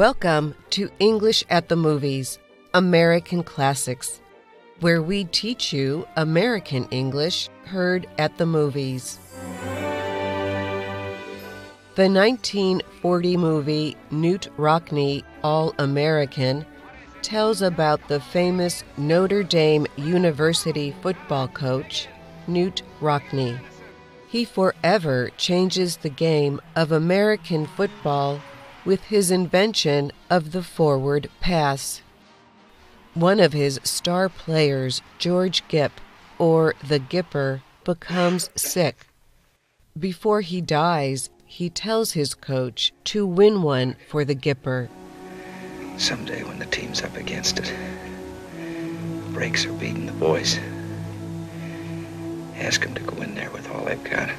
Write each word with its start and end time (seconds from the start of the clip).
Welcome 0.00 0.54
to 0.70 0.88
English 0.98 1.44
at 1.50 1.68
the 1.68 1.76
Movies, 1.76 2.38
American 2.72 3.42
Classics, 3.42 4.22
where 4.80 5.02
we 5.02 5.24
teach 5.24 5.74
you 5.74 6.08
American 6.16 6.86
English 6.86 7.50
heard 7.66 8.08
at 8.16 8.38
the 8.38 8.46
movies. 8.46 9.18
The 11.96 12.08
1940 12.08 13.36
movie 13.36 13.94
Knute 14.10 14.48
Rockne 14.56 15.22
All 15.44 15.74
American 15.78 16.64
tells 17.20 17.60
about 17.60 18.00
the 18.08 18.20
famous 18.20 18.82
Notre 18.96 19.42
Dame 19.42 19.86
University 19.96 20.94
football 21.02 21.46
coach, 21.48 22.08
Knute 22.48 22.80
Rockne. 23.02 23.60
He 24.28 24.46
forever 24.46 25.28
changes 25.36 25.98
the 25.98 26.08
game 26.08 26.58
of 26.74 26.90
American 26.90 27.66
football 27.66 28.40
with 28.84 29.04
his 29.04 29.30
invention 29.30 30.12
of 30.28 30.52
the 30.52 30.62
forward 30.62 31.28
pass. 31.40 32.02
One 33.14 33.40
of 33.40 33.52
his 33.52 33.80
star 33.82 34.28
players, 34.28 35.02
George 35.18 35.66
Gipp, 35.68 35.92
or 36.38 36.74
the 36.86 37.00
Gipper, 37.00 37.62
becomes 37.84 38.50
sick. 38.54 39.06
Before 39.98 40.40
he 40.40 40.60
dies, 40.60 41.30
he 41.44 41.68
tells 41.68 42.12
his 42.12 42.34
coach 42.34 42.92
to 43.04 43.26
win 43.26 43.62
one 43.62 43.96
for 44.08 44.24
the 44.24 44.36
Gipper. 44.36 44.88
Someday 45.98 46.44
when 46.44 46.58
the 46.60 46.66
team's 46.66 47.02
up 47.02 47.16
against 47.16 47.58
it, 47.58 47.74
breaks 49.32 49.66
are 49.66 49.72
beating 49.72 50.06
the 50.06 50.12
boys. 50.12 50.58
Ask 52.56 52.82
them 52.82 52.94
to 52.94 53.00
go 53.02 53.20
in 53.22 53.34
there 53.34 53.50
with 53.50 53.68
all 53.70 53.84
they've 53.84 54.04
got. 54.04 54.30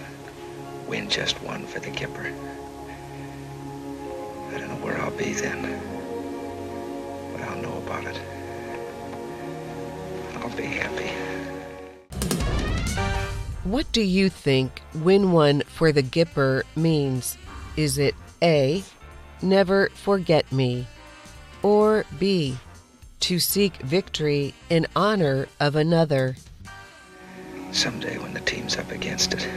Win 0.88 1.10
just 1.10 1.42
one 1.44 1.66
for 1.66 1.80
the 1.80 1.90
Gipper. 1.92 2.34
I 4.54 4.60
don't 4.60 4.68
know 4.70 4.86
where 4.86 5.00
I'll 5.00 5.12
be 5.12 5.34
then. 5.34 5.62
But 7.32 7.42
I'll 7.42 7.62
know 7.62 7.78
about 7.78 8.06
it. 8.06 8.20
I'll 10.36 10.56
be 10.56 10.64
happy. 10.64 11.12
What 13.64 13.92
do 13.92 14.02
you 14.02 14.30
think 14.30 14.82
win 14.96 15.32
one 15.32 15.62
for 15.62 15.92
the 15.92 16.04
Gipper 16.04 16.64
means? 16.76 17.38
Is 17.78 17.98
it 17.98 18.16
A, 18.42 18.84
never 19.42 19.90
forget 19.94 20.52
me, 20.52 20.88
or 21.62 22.06
B, 22.20 22.58
to 23.22 23.40
seek 23.40 23.78
victory 23.78 24.54
in 24.70 24.88
honor 24.96 25.48
of 25.60 25.76
another? 25.76 26.36
Someday 27.72 28.18
when 28.18 28.34
the 28.34 28.42
team's 28.42 28.76
up 28.76 28.92
against 28.92 29.34
it, 29.36 29.48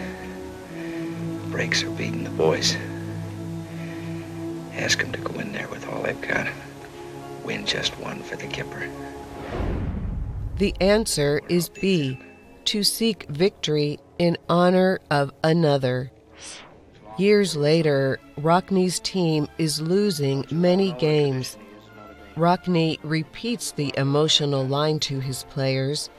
breaks 1.50 1.82
are 1.82 1.90
beating 1.90 2.22
the 2.22 2.30
boys. 2.30 2.76
Ask 4.74 5.00
them 5.00 5.12
to 5.12 5.20
go 5.20 5.38
in 5.40 5.52
there 5.52 5.68
with 5.68 5.86
all 5.88 6.02
they've 6.02 6.20
got. 6.20 6.48
Win 7.44 7.64
just 7.66 7.98
one 8.00 8.22
for 8.22 8.36
the 8.36 8.46
Gipper. 8.46 8.90
The 10.58 10.74
answer 10.80 11.40
is 11.48 11.68
B, 11.68 12.18
to 12.66 12.82
seek 12.82 13.26
victory 13.28 13.98
in 14.18 14.36
honor 14.48 15.00
of 15.10 15.32
another. 15.42 16.10
Years 17.18 17.54
later, 17.56 18.18
Rockne's 18.38 18.98
team 19.00 19.48
is 19.58 19.80
losing 19.80 20.44
many 20.50 20.92
games. 20.92 21.56
Rockne 22.36 22.98
repeats 23.04 23.72
the 23.72 23.92
emotional 23.96 24.66
line 24.66 24.98
to 25.00 25.20
his 25.20 25.44
players 25.44 26.10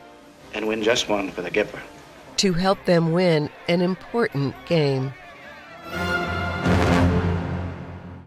And 0.54 0.68
win 0.68 0.82
just 0.84 1.10
one 1.10 1.32
for 1.32 1.42
the 1.42 1.52
Gipper. 1.52 1.80
to 2.38 2.54
help 2.54 2.84
them 2.86 3.12
win 3.12 3.50
an 3.68 3.82
important 3.82 4.54
game. 4.66 5.14